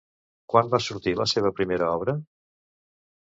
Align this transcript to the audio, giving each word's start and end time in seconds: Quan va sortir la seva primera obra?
Quan 0.53 0.69
va 0.71 0.79
sortir 0.85 1.13
la 1.19 1.27
seva 1.33 1.51
primera 1.59 1.89
obra? 1.99 2.15